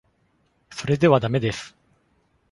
[0.71, 1.75] それではだめです。